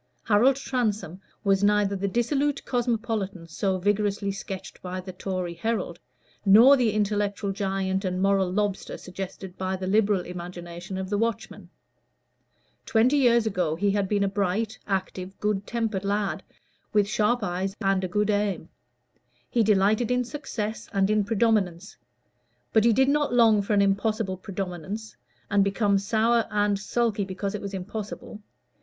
[0.23, 5.99] Harold Transome was neither the dissolute cosmopolitan so vigorously sketched by the Tory Herald,
[6.43, 11.69] nor the intellectual giant and moral lobster suggested by the Liberal imagination of the Watchman.
[12.83, 16.41] Twenty years ago he had been a bright, active, good tempered lad,
[16.91, 18.69] with sharp eyes and a good aim;
[19.51, 21.95] he delighted in success and in predominance;
[22.73, 25.15] but he did not long for an impossible predominance,
[25.51, 28.41] and become sour and sulky because it was impossible.